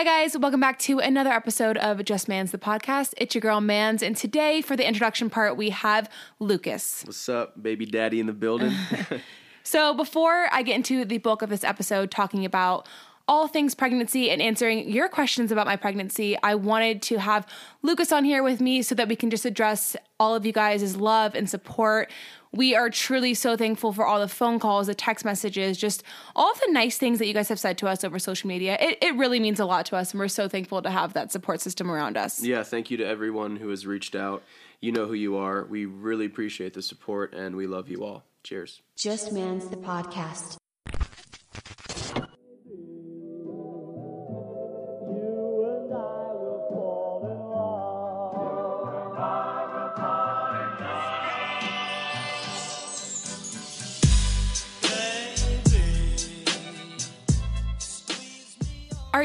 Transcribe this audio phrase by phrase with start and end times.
[0.00, 0.34] Hi, guys.
[0.34, 3.12] Welcome back to another episode of Just Mans the podcast.
[3.18, 4.02] It's your girl, Mans.
[4.02, 7.02] And today, for the introduction part, we have Lucas.
[7.04, 8.72] What's up, baby daddy in the building?
[9.62, 12.88] So, before I get into the bulk of this episode talking about
[13.28, 17.46] all things pregnancy and answering your questions about my pregnancy, I wanted to have
[17.82, 20.96] Lucas on here with me so that we can just address all of you guys'
[20.96, 22.10] love and support.
[22.52, 26.02] We are truly so thankful for all the phone calls, the text messages, just
[26.34, 28.76] all the nice things that you guys have said to us over social media.
[28.80, 31.30] It, it really means a lot to us, and we're so thankful to have that
[31.30, 32.42] support system around us.
[32.42, 34.42] yeah, thank you to everyone who has reached out.
[34.80, 35.64] You know who you are.
[35.64, 38.24] We really appreciate the support and we love you all.
[38.42, 38.80] Cheers.
[38.96, 40.56] Just Mans the podcast.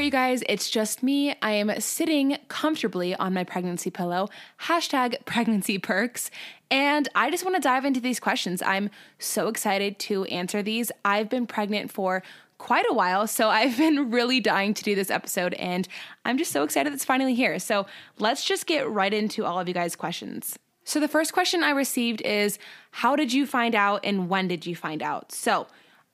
[0.06, 1.34] You guys, it's just me.
[1.42, 4.28] I am sitting comfortably on my pregnancy pillow,
[4.62, 6.30] hashtag pregnancy perks.
[6.70, 8.62] And I just want to dive into these questions.
[8.62, 10.92] I'm so excited to answer these.
[11.04, 12.22] I've been pregnant for
[12.56, 15.88] quite a while, so I've been really dying to do this episode, and
[16.24, 17.58] I'm just so excited it's finally here.
[17.58, 17.86] So
[18.20, 20.56] let's just get right into all of you guys' questions.
[20.84, 22.60] So the first question I received is
[22.92, 25.32] How did you find out and when did you find out?
[25.32, 25.66] So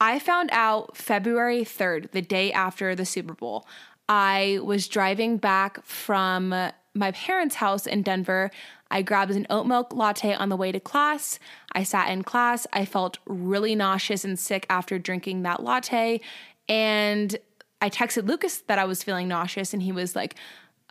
[0.03, 3.69] I found out February 3rd, the day after the Super Bowl.
[4.09, 6.49] I was driving back from
[6.93, 8.51] my parents' house in Denver.
[8.91, 11.39] I grabbed an oat milk latte on the way to class.
[11.71, 12.67] I sat in class.
[12.73, 16.21] I felt really nauseous and sick after drinking that latte.
[16.69, 17.37] And
[17.81, 20.35] I texted Lucas that I was feeling nauseous, and he was like,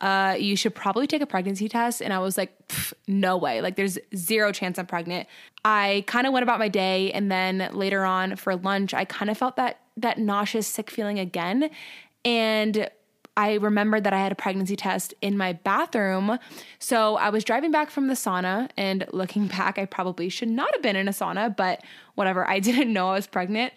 [0.02, 2.02] uh, you should probably take a pregnancy test.
[2.02, 2.52] And I was like,
[3.08, 3.62] no way.
[3.62, 5.28] Like, there's zero chance I'm pregnant.
[5.64, 7.12] I kind of went about my day.
[7.12, 11.20] And then later on for lunch, I kind of felt that, that nauseous, sick feeling
[11.20, 11.70] again.
[12.26, 12.90] And
[13.38, 16.38] I remembered that I had a pregnancy test in my bathroom.
[16.80, 20.74] So I was driving back from the sauna and looking back, I probably should not
[20.74, 21.84] have been in a sauna, but
[22.16, 22.48] whatever.
[22.50, 23.72] I didn't know I was pregnant.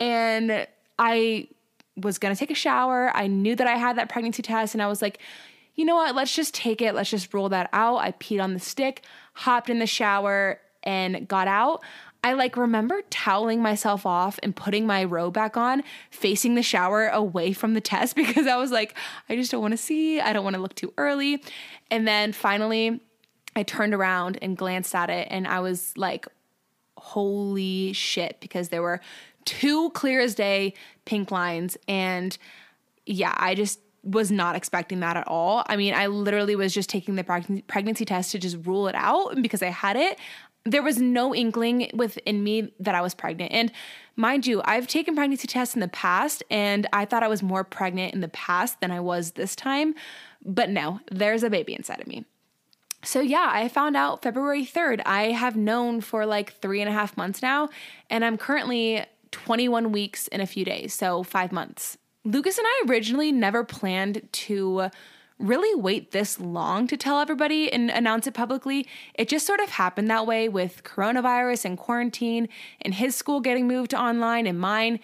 [0.00, 0.66] And
[0.98, 1.48] I
[1.96, 3.10] was going to take a shower.
[3.14, 5.20] I knew that I had that pregnancy test and I was like,
[5.78, 6.16] you know what?
[6.16, 6.92] Let's just take it.
[6.92, 7.98] Let's just roll that out.
[7.98, 11.84] I peed on the stick, hopped in the shower, and got out.
[12.24, 17.06] I like remember toweling myself off and putting my robe back on, facing the shower
[17.06, 18.96] away from the test because I was like,
[19.28, 20.18] I just don't want to see.
[20.18, 21.44] I don't want to look too early.
[21.92, 23.00] And then finally,
[23.54, 26.26] I turned around and glanced at it, and I was like,
[26.96, 29.00] holy shit, because there were
[29.44, 30.74] two clear as day
[31.04, 31.76] pink lines.
[31.86, 32.36] And
[33.06, 33.78] yeah, I just
[34.08, 35.64] was not expecting that at all.
[35.66, 38.94] I mean, I literally was just taking the preg- pregnancy test to just rule it
[38.94, 40.18] out because I had it.
[40.64, 43.52] There was no inkling within me that I was pregnant.
[43.52, 43.72] And
[44.16, 47.64] mind you, I've taken pregnancy tests in the past and I thought I was more
[47.64, 49.94] pregnant in the past than I was this time.
[50.44, 52.24] But no, there's a baby inside of me.
[53.04, 55.02] So, yeah, I found out February 3rd.
[55.06, 57.68] I have known for like three and a half months now,
[58.10, 61.96] and I'm currently 21 weeks in a few days, so five months.
[62.28, 64.90] Lucas and I originally never planned to
[65.38, 68.86] really wait this long to tell everybody and announce it publicly.
[69.14, 72.48] It just sort of happened that way with coronavirus and quarantine,
[72.82, 75.00] and his school getting moved to online, and mine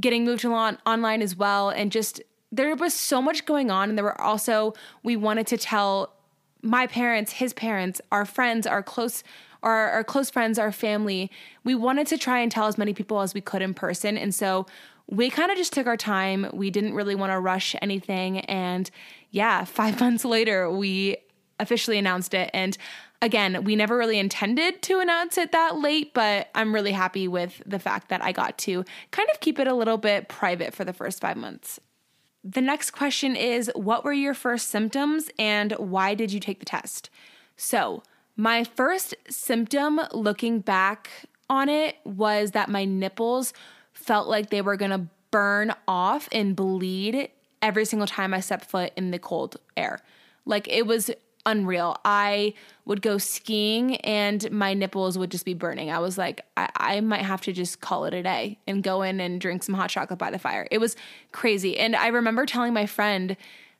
[0.00, 1.68] getting moved to on- online as well.
[1.68, 4.72] And just there was so much going on, and there were also,
[5.02, 6.14] we wanted to tell
[6.62, 9.22] my parents, his parents, our friends, our close
[9.62, 11.30] our, our close friends, our family,
[11.62, 14.18] we wanted to try and tell as many people as we could in person.
[14.18, 14.66] And so
[15.08, 16.48] we kind of just took our time.
[16.52, 18.40] We didn't really want to rush anything.
[18.40, 18.90] And
[19.30, 21.16] yeah, five months later, we
[21.58, 22.50] officially announced it.
[22.52, 22.76] And
[23.20, 27.62] again, we never really intended to announce it that late, but I'm really happy with
[27.64, 30.84] the fact that I got to kind of keep it a little bit private for
[30.84, 31.78] the first five months.
[32.44, 36.66] The next question is What were your first symptoms and why did you take the
[36.66, 37.08] test?
[37.56, 38.02] So,
[38.36, 41.10] my first symptom looking back
[41.48, 43.52] on it was that my nipples
[44.02, 47.30] felt like they were gonna burn off and bleed
[47.60, 50.00] every single time I stepped foot in the cold air.
[50.44, 51.10] Like it was
[51.46, 51.96] unreal.
[52.04, 52.54] I
[52.84, 55.90] would go skiing and my nipples would just be burning.
[55.90, 59.02] I was like, I, I might have to just call it a day and go
[59.02, 60.68] in and drink some hot chocolate by the fire.
[60.70, 60.96] It was
[61.32, 61.78] crazy.
[61.78, 63.36] And I remember telling my friend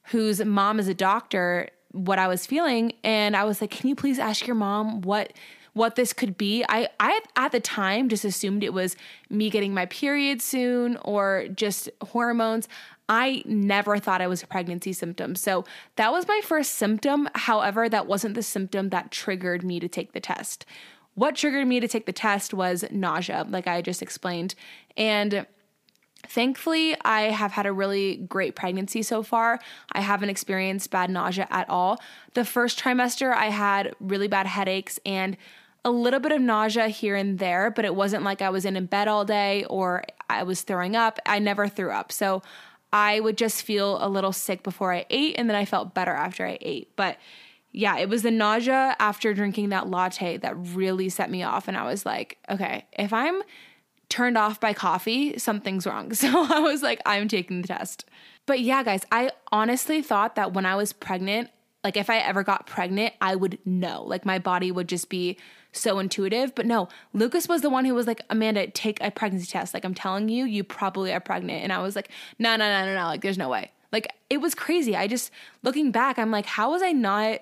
[0.06, 3.94] whose mom is a doctor what I was feeling and I was like, "Can you
[3.94, 5.32] please ask your mom what
[5.72, 8.96] what this could be?" I I at the time just assumed it was
[9.30, 12.69] me getting my period soon or just hormones.
[13.08, 15.34] I never thought I was a pregnancy symptom.
[15.34, 15.64] So
[15.96, 17.28] that was my first symptom.
[17.34, 20.64] However, that wasn't the symptom that triggered me to take the test.
[21.14, 24.54] What triggered me to take the test was nausea, like I just explained.
[24.96, 25.46] And
[26.28, 29.58] Thankfully, I have had a really great pregnancy so far.
[29.90, 32.00] I haven't experienced bad nausea at all.
[32.34, 35.36] The first trimester, I had really bad headaches and
[35.84, 38.84] a little bit of nausea here and there, but it wasn't like I was in
[38.87, 41.19] bed all day or I was throwing up.
[41.26, 42.12] I never threw up.
[42.12, 42.43] So
[42.93, 46.12] I would just feel a little sick before I ate and then I felt better
[46.12, 46.94] after I ate.
[46.94, 47.19] But
[47.73, 51.69] yeah, it was the nausea after drinking that latte that really set me off.
[51.69, 53.43] And I was like, okay, if I'm
[54.08, 56.12] turned off by coffee, something's wrong.
[56.14, 58.05] So I was like, I'm taking the test.
[58.44, 61.49] But yeah, guys, I honestly thought that when I was pregnant,
[61.84, 64.05] like if I ever got pregnant, I would know.
[64.05, 65.37] Like my body would just be
[65.73, 66.55] so intuitive.
[66.55, 69.75] But no, Lucas was the one who was like, Amanda, take a pregnancy test.
[69.75, 71.62] Like I'm telling you, you probably are pregnant.
[71.62, 73.06] And I was like, no, no, no, no, no.
[73.06, 73.70] Like there's no way.
[73.90, 74.96] Like it was crazy.
[74.96, 75.31] I just,
[75.62, 77.40] looking back, I'm like, how was I not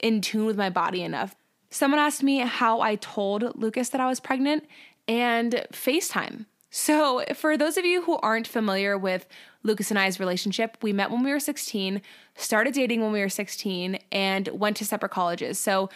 [0.00, 1.34] in tune with my body enough?
[1.70, 4.64] Someone asked me how I told Lucas that I was pregnant
[5.06, 6.46] and FaceTime.
[6.70, 9.26] So, for those of you who aren't familiar with
[9.62, 12.02] Lucas and I's relationship, we met when we were 16,
[12.36, 15.58] started dating when we were 16, and went to separate colleges.
[15.58, 15.88] So,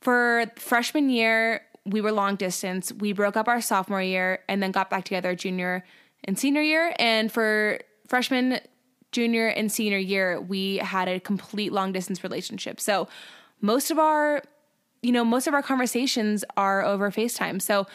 [0.00, 2.92] for freshman year, we were long distance.
[2.92, 5.84] We broke up our sophomore year and then got back together junior
[6.24, 6.94] and senior year.
[6.98, 8.60] And for freshman,
[9.12, 12.80] junior, and senior year, we had a complete long distance relationship.
[12.80, 13.08] So,
[13.60, 14.42] most of our
[15.04, 17.60] you know, most of our conversations are over FaceTime.
[17.60, 17.86] So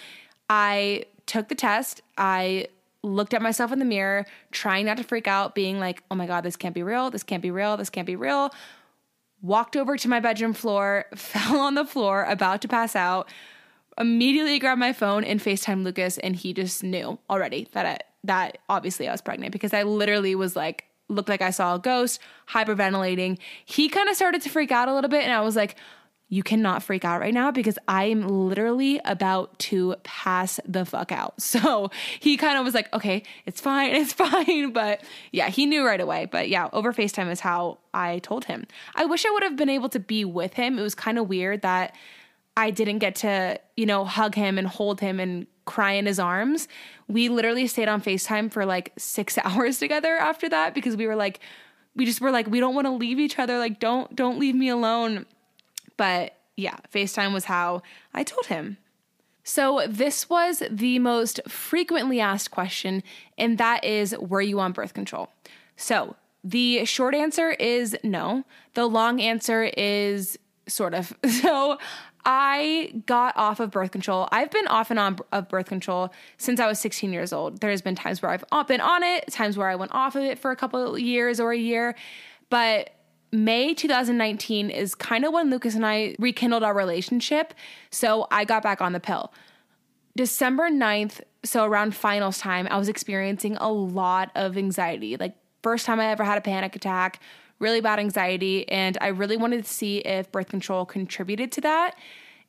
[0.48, 2.02] I took the test.
[2.18, 2.68] I
[3.04, 6.26] looked at myself in the mirror, trying not to freak out, being like, oh my
[6.26, 7.12] God, this can't be real.
[7.12, 7.78] This can't be real.
[7.78, 8.52] This can't be real.
[9.42, 13.30] Walked over to my bedroom floor, fell on the floor, about to pass out.
[13.98, 18.58] Immediately grabbed my phone and FaceTime Lucas, and he just knew already that I, that
[18.68, 22.20] obviously I was pregnant because I literally was like, looked like I saw a ghost,
[22.50, 23.38] hyperventilating.
[23.66, 25.76] He kind of started to freak out a little bit, and I was like,
[26.32, 31.36] you cannot freak out right now because I'm literally about to pass the fuck out.
[31.50, 31.90] So
[32.20, 34.72] he kind of was like, okay, it's fine, it's fine.
[34.72, 36.26] But yeah, he knew right away.
[36.32, 38.66] But yeah, over FaceTime is how I told him.
[38.96, 40.78] I wish I would have been able to be with him.
[40.78, 41.96] It was kind of weird that
[42.56, 46.20] I didn't get to, you know, hug him and hold him and cry in his
[46.20, 46.68] arms.
[47.08, 51.16] We literally stayed on FaceTime for like six hours together after that because we were
[51.16, 51.40] like,
[51.96, 53.58] we just were like, we don't want to leave each other.
[53.58, 55.26] Like, don't, don't leave me alone
[56.00, 57.82] but yeah, FaceTime was how
[58.14, 58.78] I told him.
[59.44, 63.04] So, this was the most frequently asked question,
[63.38, 65.30] and that is Were you on birth control?
[65.76, 68.46] So, the short answer is no.
[68.76, 71.14] The long answer is sort of.
[71.28, 71.78] So,
[72.24, 74.30] I got off of birth control.
[74.32, 77.60] I've been off and on of birth control since I was 16 years old.
[77.60, 80.40] There's been times where I've been on it, times where I went off of it
[80.40, 81.96] for a couple years or a year,
[82.50, 82.92] but
[83.32, 87.54] May 2019 is kind of when Lucas and I rekindled our relationship.
[87.92, 89.32] So I got back on the pill.
[90.16, 95.16] December 9th, so around finals time, I was experiencing a lot of anxiety.
[95.16, 97.22] Like, first time I ever had a panic attack,
[97.60, 98.68] really bad anxiety.
[98.70, 101.96] And I really wanted to see if birth control contributed to that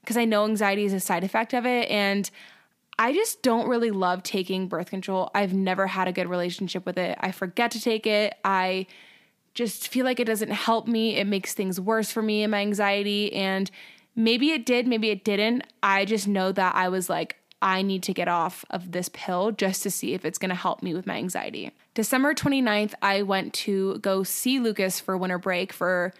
[0.00, 1.90] because I know anxiety is a side effect of it.
[1.90, 2.30] And
[2.98, 5.30] I just don't really love taking birth control.
[5.34, 7.18] I've never had a good relationship with it.
[7.20, 8.34] I forget to take it.
[8.44, 8.86] I
[9.60, 11.16] just feel like it doesn't help me.
[11.16, 13.30] It makes things worse for me and my anxiety.
[13.34, 13.70] And
[14.16, 15.64] maybe it did, maybe it didn't.
[15.82, 19.52] I just know that I was like, I need to get off of this pill
[19.52, 21.72] just to see if it's gonna help me with my anxiety.
[21.92, 26.14] December 29th, I went to go see Lucas for winter break for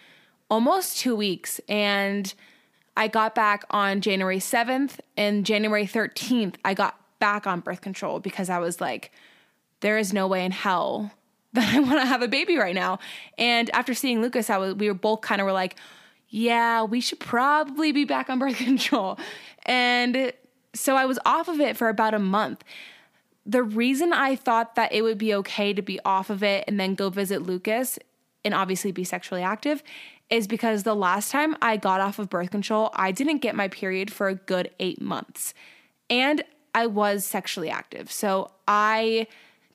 [0.51, 1.63] almost two weeks.
[1.67, 2.35] And
[2.95, 4.99] I got back on January 7th.
[5.17, 9.13] And January 13th, I got back on birth control because I was like,
[9.81, 11.13] there is no way in hell
[11.53, 13.01] that I want to have a baby right now.
[13.37, 15.77] And after seeing Lucas, I was, we were both kind of were like,
[16.29, 19.19] yeah, we should probably be back on birth control.
[19.67, 20.33] And
[20.75, 22.63] so I was off of it for about a month.
[23.45, 26.79] The reason I thought that it would be okay to be off of it and
[26.79, 27.99] then go visit Lucas
[28.45, 29.83] and obviously be sexually active
[30.29, 33.67] is because the last time I got off of birth control, I didn't get my
[33.67, 35.53] period for a good eight months.
[36.09, 38.13] And I was sexually active.
[38.13, 39.27] So I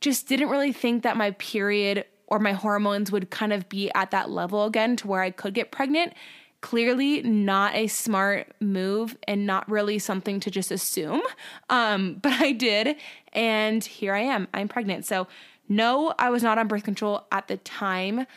[0.06, 4.12] just didn't really think that my period or my hormones would kind of be at
[4.12, 6.14] that level again to where I could get pregnant.
[6.62, 11.24] Clearly, not a smart move and not really something to just assume.
[11.72, 12.98] Um, but I did,
[13.34, 14.48] and here I am.
[14.54, 15.08] I'm pregnant.
[15.08, 15.28] So,
[15.68, 18.28] no, I was not on birth control at the time.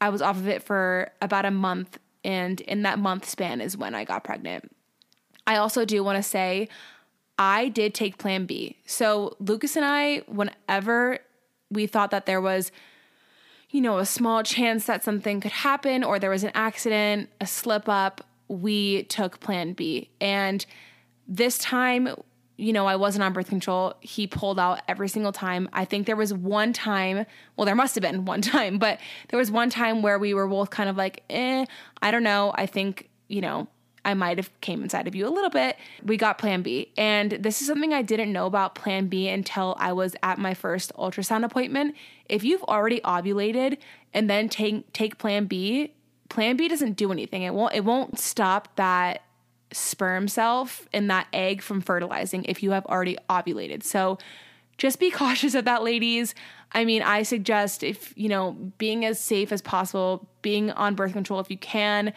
[0.00, 3.76] I was off of it for about a month, and in that month span is
[3.76, 4.74] when I got pregnant.
[5.46, 6.68] I also do want to say
[7.40, 8.76] I did take plan B.
[8.84, 11.20] So Lucas and I, whenever
[11.70, 12.70] we thought that there was,
[13.70, 17.46] you know, a small chance that something could happen or there was an accident, a
[17.46, 20.10] slip up, we took plan B.
[20.20, 20.66] And
[21.26, 22.14] this time,
[22.58, 25.66] you know, I wasn't on birth control, he pulled out every single time.
[25.72, 27.24] I think there was one time,
[27.56, 30.46] well, there must have been one time, but there was one time where we were
[30.46, 31.64] both kind of like, eh,
[32.02, 32.52] I don't know.
[32.54, 33.66] I think, you know,
[34.04, 35.76] I might have came inside of you a little bit.
[36.04, 36.92] We got plan B.
[36.96, 40.54] And this is something I didn't know about plan B until I was at my
[40.54, 41.96] first ultrasound appointment.
[42.28, 43.78] If you've already ovulated
[44.14, 45.92] and then take take plan B,
[46.28, 47.42] plan B doesn't do anything.
[47.42, 49.22] It won't it won't stop that
[49.72, 53.82] sperm cell in that egg from fertilizing if you have already ovulated.
[53.82, 54.18] So
[54.78, 56.34] just be cautious of that ladies.
[56.72, 61.12] I mean, I suggest if, you know, being as safe as possible, being on birth
[61.12, 62.12] control if you can,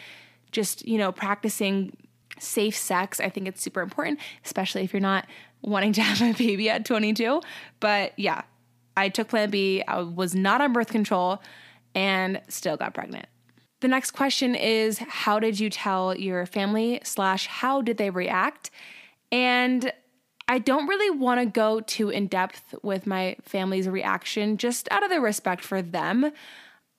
[0.54, 1.98] just, you know, practicing
[2.40, 3.20] safe sex.
[3.20, 5.28] I think it's super important, especially if you're not
[5.62, 7.42] wanting to have a baby at 22.
[7.80, 8.44] But yeah,
[8.96, 9.84] I took plan B.
[9.88, 11.42] I was not on birth control
[11.96, 13.28] and still got pregnant.
[13.82, 18.72] The next question is How did you tell your family, slash, how did they react?
[19.32, 19.92] And
[20.48, 25.04] I don't really want to go too in depth with my family's reaction, just out
[25.04, 26.32] of the respect for them.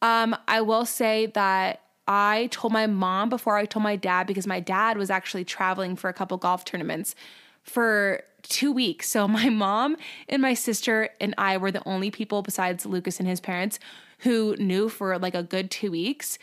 [0.03, 4.47] Um, I will say that I told my mom before I told my dad because
[4.47, 7.15] my dad was actually traveling for a couple golf tournaments
[7.63, 9.09] for two weeks.
[9.09, 9.97] So my mom
[10.29, 13.79] and my sister and I were the only people besides Lucas and his parents
[14.19, 16.39] who knew for like a good two weeks.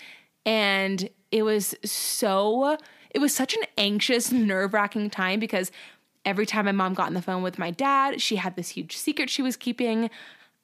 [0.45, 2.77] And it was so,
[3.11, 5.71] it was such an anxious, nerve wracking time because
[6.25, 8.97] every time my mom got on the phone with my dad, she had this huge
[8.97, 10.09] secret she was keeping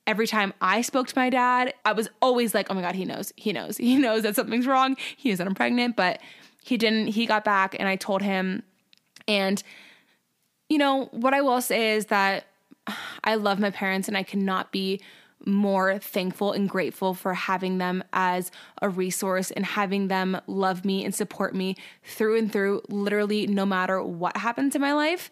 [0.08, 3.06] every time I spoke to my dad, I was always like, oh my God, he
[3.06, 4.96] knows, he knows, he knows that something's wrong.
[5.18, 6.20] He knows that I'm pregnant, but
[6.64, 7.08] he didn't.
[7.08, 8.64] He got back and I told him.
[9.28, 9.62] And,
[10.70, 12.48] you know, what I will say is that
[13.24, 15.02] I love my parents and I cannot be
[15.46, 21.06] more thankful and grateful for having them as a resource and having them love me
[21.06, 25.30] and support me through and through, literally, no matter what happens in my life.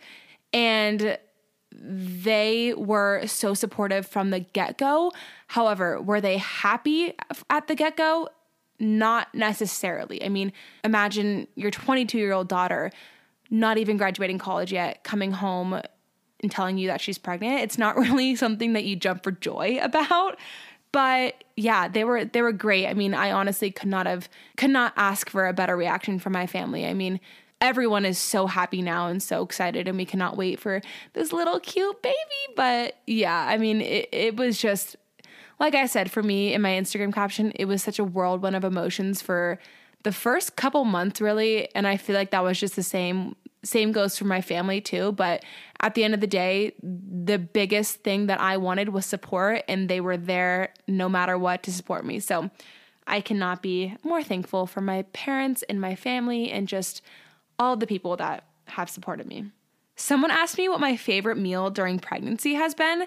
[0.53, 1.17] And
[1.87, 5.11] they were so supportive from the get go.
[5.47, 7.13] However, were they happy
[7.49, 8.29] at the get go?
[8.79, 10.23] Not necessarily.
[10.23, 10.51] I mean,
[10.83, 12.91] imagine your 22 year old daughter,
[13.49, 15.79] not even graduating college yet, coming home
[16.41, 17.61] and telling you that she's pregnant.
[17.61, 20.39] It's not really something that you jump for joy about.
[20.91, 22.87] But yeah, they were they were great.
[22.87, 26.33] I mean, I honestly could not have could not ask for a better reaction from
[26.33, 26.85] my family.
[26.85, 27.19] I mean,
[27.61, 30.81] everyone is so happy now and so excited and we cannot wait for
[31.13, 32.15] this little cute baby.
[32.55, 34.95] But yeah i mean it, it was just
[35.59, 38.63] like i said for me in my instagram caption it was such a whirlwind of
[38.63, 39.59] emotions for
[40.03, 41.73] the first couple months really.
[41.75, 45.11] And i feel like that was just the same same goes for my family too.
[45.13, 45.43] But
[45.79, 49.89] at the end of the day the biggest thing that i wanted was support and
[49.89, 52.19] they were there no matter what to support me.
[52.19, 52.51] So
[53.07, 57.01] i cannot be more thankful for my parents and my family and just
[57.59, 59.51] all the people that have supported me.
[59.95, 63.05] Someone asked me what my favorite meal during pregnancy has been.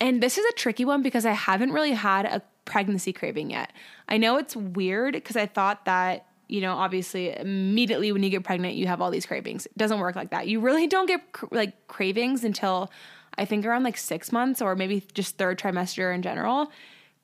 [0.00, 3.72] And this is a tricky one because I haven't really had a pregnancy craving yet.
[4.08, 8.44] I know it's weird because I thought that, you know, obviously immediately when you get
[8.44, 9.66] pregnant, you have all these cravings.
[9.66, 10.48] It doesn't work like that.
[10.48, 12.90] You really don't get like cravings until
[13.36, 16.70] I think around like six months or maybe just third trimester in general.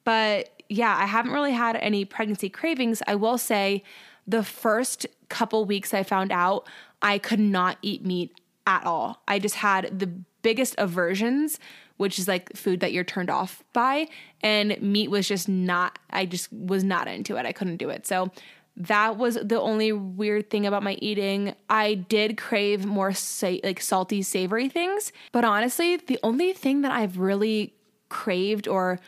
[0.05, 3.03] But yeah, I haven't really had any pregnancy cravings.
[3.07, 3.83] I will say
[4.29, 6.69] the first couple weeks I found out
[7.03, 8.33] I could not eat meat
[8.67, 9.23] at all.
[9.27, 10.07] I just had the
[10.43, 11.59] biggest aversions,
[11.97, 14.07] which is like food that you're turned off by.
[14.43, 17.47] And meat was just not, I just was not into it.
[17.47, 18.07] I couldn't do it.
[18.07, 18.31] So
[18.77, 21.55] that was the only weird thing about my eating.
[21.69, 25.11] I did crave more sa- like salty, savory things.
[25.33, 27.75] But honestly, the only thing that I've really
[28.09, 29.01] craved or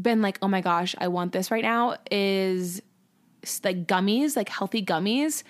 [0.00, 2.82] been like, oh my gosh, I want this right now is
[3.64, 5.42] like gummies, like healthy gummies,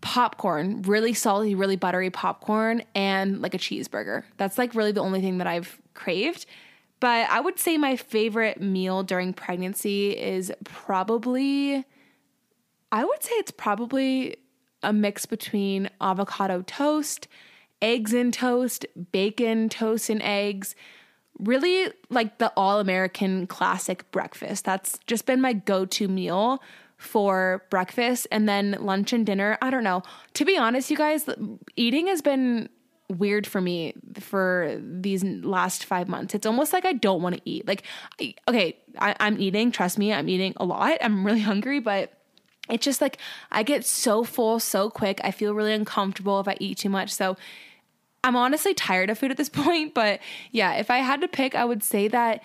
[0.00, 4.24] popcorn, really salty, really buttery popcorn, and like a cheeseburger.
[4.36, 6.46] That's like really the only thing that I've craved.
[7.00, 11.84] But I would say my favorite meal during pregnancy is probably,
[12.90, 14.36] I would say it's probably
[14.82, 17.28] a mix between avocado toast,
[17.80, 20.74] eggs and toast, bacon, toast, and eggs.
[21.38, 24.64] Really like the all American classic breakfast.
[24.64, 26.60] That's just been my go to meal
[26.98, 29.56] for breakfast and then lunch and dinner.
[29.62, 30.02] I don't know.
[30.34, 31.26] To be honest, you guys,
[31.76, 32.68] eating has been
[33.08, 36.34] weird for me for these last five months.
[36.34, 37.66] It's almost like I don't want to eat.
[37.66, 37.84] Like,
[38.46, 39.70] okay, I, I'm eating.
[39.70, 40.98] Trust me, I'm eating a lot.
[41.00, 42.12] I'm really hungry, but
[42.68, 43.18] it's just like
[43.50, 45.20] I get so full so quick.
[45.24, 47.10] I feel really uncomfortable if I eat too much.
[47.10, 47.36] So
[48.24, 49.94] I'm honestly tired of food at this point.
[49.94, 52.42] But yeah, if I had to pick, I would say that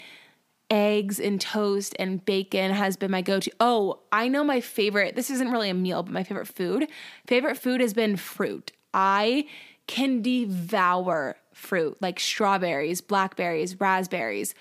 [0.70, 3.52] eggs and toast and bacon has been my go to.
[3.60, 5.16] Oh, I know my favorite.
[5.16, 6.88] This isn't really a meal, but my favorite food.
[7.28, 8.72] Favorite food has been fruit.
[8.94, 9.46] I
[9.88, 14.56] can devour fruit, like strawberries, blackberries, raspberries,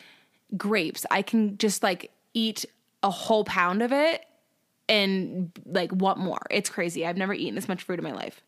[0.56, 1.06] grapes.
[1.10, 2.64] I can just like eat
[3.02, 4.24] a whole pound of it
[4.88, 6.42] and like what more?
[6.50, 7.06] It's crazy.
[7.06, 8.42] I've never eaten this much fruit in my life.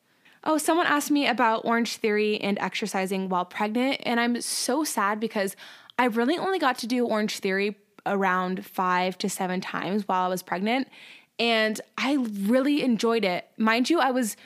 [0.46, 5.18] Oh, someone asked me about Orange Theory and exercising while pregnant, and I'm so sad
[5.18, 5.56] because
[5.98, 10.28] I really only got to do Orange Theory around five to seven times while I
[10.28, 10.88] was pregnant,
[11.38, 13.48] and I really enjoyed it.
[13.56, 14.36] Mind you, I was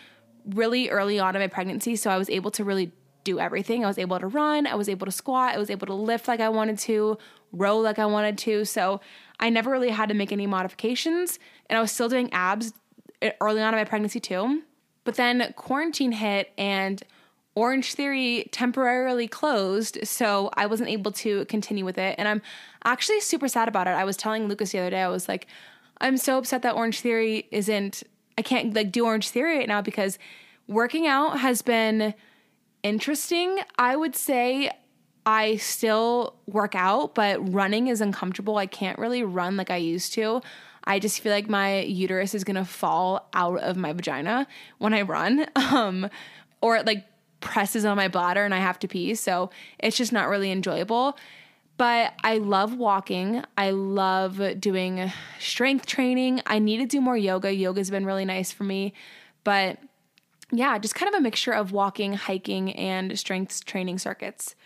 [0.47, 2.93] really early on in my pregnancy, so I was able to really
[3.25, 3.85] do everything.
[3.85, 6.29] I was able to run, I was able to squat, I was able to lift
[6.29, 7.19] like I wanted to,
[7.53, 8.65] row like I wanted to.
[8.65, 9.01] So
[9.41, 11.39] I never really had to make any modifications,
[11.69, 12.73] and I was still doing abs
[13.23, 14.63] eh, early on in my pregnancy too.
[15.05, 17.03] But then quarantine hit and
[17.59, 22.15] Orange Theory temporarily closed, so I wasn't able to continue with it.
[22.17, 22.41] And I'm
[22.85, 23.91] actually super sad about it.
[23.91, 25.49] I was telling Lucas the other day, I was like,
[26.01, 28.05] I'm so upset that Orange Theory isn't,
[28.39, 30.21] I can't like do Orange Theory right now because
[30.69, 32.15] working out has been
[32.85, 33.59] interesting.
[33.77, 34.71] I would say
[35.27, 38.57] I still work out, but running is uncomfortable.
[38.57, 40.43] I can't really run like I used to.
[40.85, 44.47] I just feel like my uterus is gonna fall out of my vagina
[44.79, 45.47] when I run.
[45.57, 46.09] Um,
[46.61, 47.05] or like
[47.41, 49.15] presses on my bladder and I have to pee.
[49.15, 51.17] So it's just not really enjoyable.
[51.77, 53.45] But I love walking.
[53.57, 56.43] I love doing strength training.
[56.45, 57.55] I need to do more yoga.
[57.55, 58.95] Yoga's been really nice for me.
[59.45, 59.79] But
[60.51, 64.57] yeah, just kind of a mixture of walking, hiking, and strength training circuits.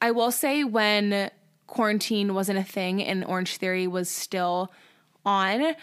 [0.00, 1.30] I will say when
[1.66, 4.72] quarantine wasn't a thing and Orange Theory was still
[5.24, 5.74] on,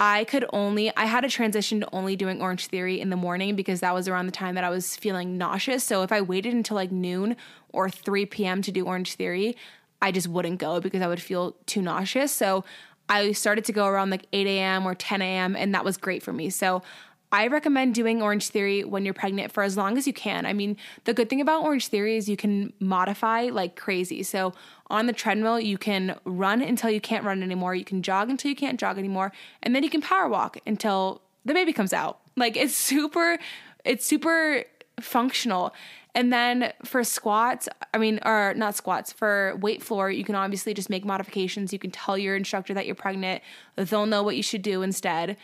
[0.00, 3.56] I could only, I had to transition to only doing Orange Theory in the morning
[3.56, 5.82] because that was around the time that I was feeling nauseous.
[5.82, 7.36] So if I waited until like noon
[7.72, 8.62] or 3 p.m.
[8.62, 9.56] to do Orange Theory,
[10.00, 12.30] I just wouldn't go because I would feel too nauseous.
[12.30, 12.64] So
[13.08, 14.86] I started to go around like 8 a.m.
[14.86, 16.50] or 10 a.m., and that was great for me.
[16.50, 16.82] So
[17.30, 20.46] I recommend doing Orange Theory when you're pregnant for as long as you can.
[20.46, 24.22] I mean, the good thing about Orange Theory is you can modify like crazy.
[24.22, 24.54] So
[24.88, 27.74] on the treadmill, you can run until you can't run anymore.
[27.74, 29.32] You can jog until you can't jog anymore.
[29.62, 32.20] And then you can power walk until the baby comes out.
[32.36, 33.38] Like it's super,
[33.84, 34.64] it's super
[35.00, 35.74] functional.
[36.14, 40.72] And then for squats, I mean, or not squats, for weight floor, you can obviously
[40.74, 41.72] just make modifications.
[41.72, 43.42] You can tell your instructor that you're pregnant,
[43.76, 45.36] they'll know what you should do instead.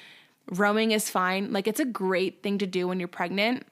[0.51, 1.53] Rowing is fine.
[1.53, 3.67] Like, it's a great thing to do when you're pregnant.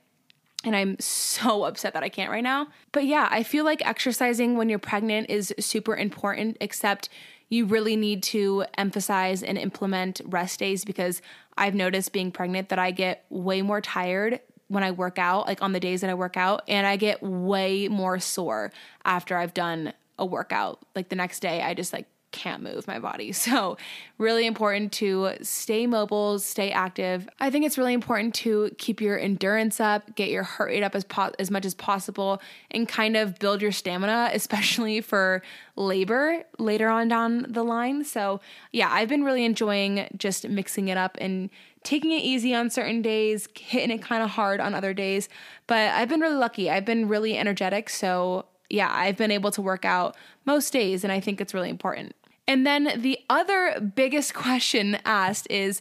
[0.64, 2.68] And I'm so upset that I can't right now.
[2.92, 7.08] But yeah, I feel like exercising when you're pregnant is super important, except
[7.48, 11.20] you really need to emphasize and implement rest days because
[11.58, 15.60] I've noticed being pregnant that I get way more tired when I work out, like
[15.60, 18.72] on the days that I work out, and I get way more sore
[19.04, 20.78] after I've done a workout.
[20.94, 23.32] Like the next day, I just like can't move my body.
[23.42, 23.76] So,
[24.18, 27.28] really important to stay mobile, stay active.
[27.40, 30.94] I think it's really important to keep your endurance up, get your heart rate up
[30.94, 32.40] as po- as much as possible
[32.70, 35.42] and kind of build your stamina, especially for
[35.74, 38.04] labor later on down the line.
[38.04, 38.40] So,
[38.70, 41.50] yeah, I've been really enjoying just mixing it up and
[41.82, 45.28] taking it easy on certain days, hitting it kind of hard on other days.
[45.66, 46.70] But I've been really lucky.
[46.70, 50.16] I've been really energetic, so yeah, I've been able to work out
[50.46, 52.16] most days and I think it's really important.
[52.46, 55.80] And then the other biggest question asked is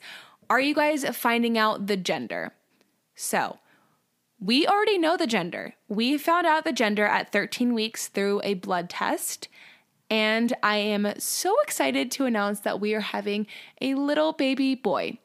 [0.49, 2.53] Are you guys finding out the gender?
[3.15, 3.59] So,
[4.39, 5.75] we already know the gender.
[5.87, 9.47] We found out the gender at 13 weeks through a blood test.
[10.09, 13.45] And I am so excited to announce that we are having
[13.79, 15.19] a little baby boy.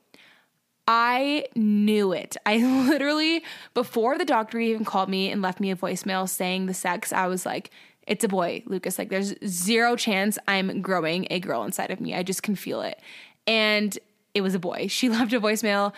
[0.86, 2.36] I knew it.
[2.44, 3.42] I literally,
[3.74, 7.26] before the doctor even called me and left me a voicemail saying the sex, I
[7.26, 7.70] was like,
[8.06, 8.98] it's a boy, Lucas.
[8.98, 12.14] Like, there's zero chance I'm growing a girl inside of me.
[12.14, 13.00] I just can feel it.
[13.46, 13.98] And
[14.34, 14.86] it was a boy.
[14.96, 15.92] She left a voicemail,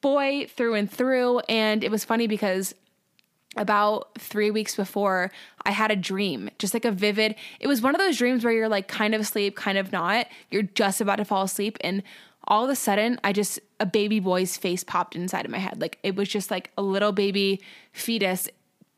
[0.00, 1.40] boy through and through.
[1.48, 2.74] And it was funny because
[3.56, 5.30] about three weeks before,
[5.64, 7.34] I had a dream, just like a vivid.
[7.60, 10.26] It was one of those dreams where you're like kind of asleep, kind of not.
[10.50, 11.78] You're just about to fall asleep.
[11.80, 12.02] And
[12.44, 15.80] all of a sudden, I just, a baby boy's face popped inside of my head.
[15.80, 17.60] Like it was just like a little baby
[17.92, 18.48] fetus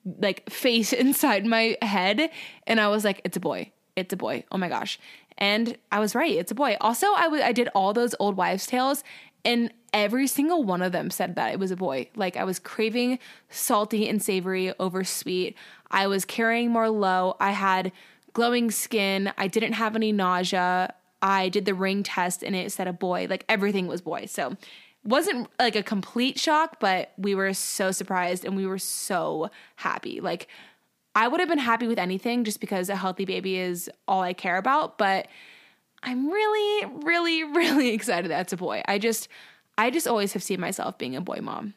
[0.05, 2.31] like face inside my head
[2.67, 3.73] and I was like it's a boy.
[3.97, 4.45] It's a boy.
[4.51, 4.99] Oh my gosh.
[5.39, 6.33] And I was right.
[6.37, 6.77] It's a boy.
[6.81, 9.03] Also, I I did all those old wives tales
[9.45, 12.09] and every single one of them said that it was a boy.
[12.15, 15.57] Like I was craving salty and savory over sweet.
[15.91, 17.37] I was carrying more low.
[17.41, 17.93] I had
[18.33, 19.33] glowing skin.
[19.37, 20.95] I didn't have any nausea.
[21.23, 23.27] I did the ring test and it said a boy.
[23.29, 24.27] Like everything was boy.
[24.27, 24.57] So
[25.05, 30.21] wasn't like a complete shock, but we were so surprised and we were so happy.
[30.21, 30.49] Like,
[31.15, 34.33] I would have been happy with anything just because a healthy baby is all I
[34.33, 35.27] care about, but
[36.03, 38.83] I'm really, really, really excited that's a boy.
[38.87, 39.29] I just,
[39.77, 41.75] I just always have seen myself being a boy mom.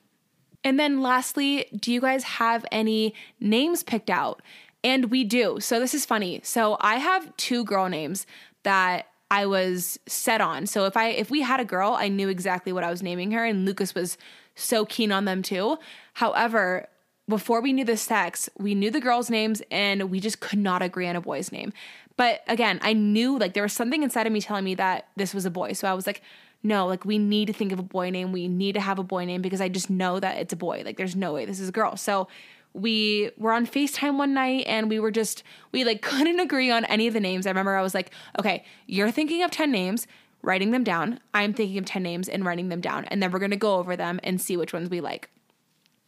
[0.64, 4.42] And then lastly, do you guys have any names picked out?
[4.84, 5.60] And we do.
[5.60, 6.42] So this is funny.
[6.44, 8.26] So I have two girl names
[8.64, 10.68] that I was set on.
[10.68, 13.32] So if I if we had a girl, I knew exactly what I was naming
[13.32, 14.16] her and Lucas was
[14.54, 15.80] so keen on them too.
[16.14, 16.88] However,
[17.28, 20.84] before we knew the sex, we knew the girls' names and we just could not
[20.84, 21.74] agree on a boy's name.
[22.16, 25.34] But again, I knew like there was something inside of me telling me that this
[25.34, 25.74] was a boy.
[25.74, 26.22] So I was like,
[26.62, 28.34] no, like we need to think of a boy name.
[28.34, 30.84] We need to have a boy name because I just know that it's a boy.
[30.86, 31.98] Like there's no way this is a girl.
[31.98, 32.28] So
[32.74, 36.86] we were on FaceTime one night and we were just, we like couldn't agree on
[36.86, 37.46] any of the names.
[37.46, 40.08] I remember I was like, okay, you're thinking of 10 names,
[40.42, 41.20] writing them down.
[41.34, 43.06] I'm thinking of 10 names and writing them down.
[43.06, 45.30] And then we're going to go over them and see which ones we like.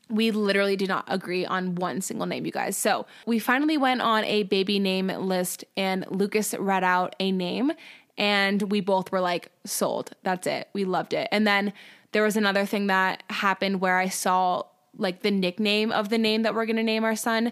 [0.09, 2.77] We literally did not agree on one single name, you guys.
[2.77, 7.71] So we finally went on a baby name list and Lucas read out a name
[8.17, 10.11] and we both were like sold.
[10.23, 10.69] That's it.
[10.73, 11.27] We loved it.
[11.31, 11.73] And then
[12.11, 14.63] there was another thing that happened where I saw
[14.97, 17.51] like the nickname of the name that we're going to name our son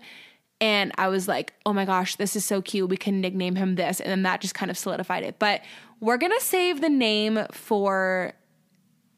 [0.62, 2.90] and I was like, "Oh my gosh, this is so cute.
[2.90, 5.38] We can nickname him this." And then that just kind of solidified it.
[5.38, 5.62] But
[6.00, 8.34] we're going to save the name for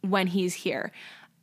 [0.01, 0.91] when he's here.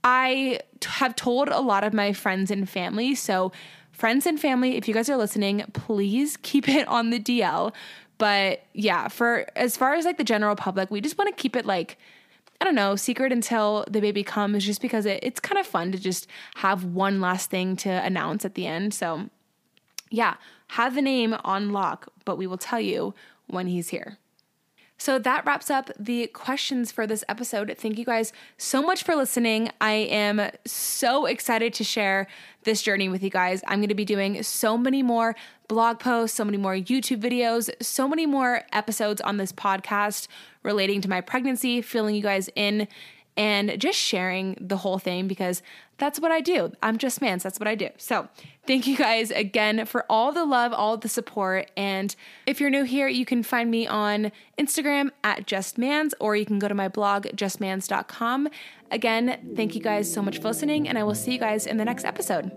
[0.03, 3.53] I have told a lot of my friends and family, so
[3.93, 7.73] friends and family, if you guys are listening, please keep it on the DL
[8.23, 11.57] but yeah, for as far as like the general public, we just want to keep
[11.57, 11.99] it like
[12.63, 15.91] I don't know, secret until the baby comes just because it, it's kind of fun
[15.91, 18.95] to just have one last thing to announce at the end.
[18.95, 19.31] So,
[20.11, 20.37] yeah,
[20.69, 23.15] have the name on lock, but we will tell you
[23.49, 24.17] when he's here.
[25.03, 27.75] So that wraps up the questions for this episode.
[27.77, 29.69] Thank you guys so much for listening.
[29.81, 32.29] I am so excited to share
[32.63, 33.65] this journey with you guys.
[33.67, 35.35] I'm going to be doing so many more
[35.67, 40.29] blog posts, so many more YouTube videos, so many more episodes on this podcast
[40.63, 42.87] relating to my pregnancy, filling you guys in
[43.37, 45.65] and just sharing the whole thing because
[46.03, 46.73] that's what I do.
[46.83, 47.45] I'm just Mans.
[47.45, 47.89] That's what I do.
[47.97, 48.27] So,
[48.67, 51.71] thank you guys again for all the love, all the support.
[51.77, 52.13] And
[52.45, 56.59] if you're new here, you can find me on Instagram at justmans or you can
[56.59, 58.49] go to my blog, justmans.com.
[58.91, 61.77] Again, thank you guys so much for listening, and I will see you guys in
[61.77, 62.51] the next episode.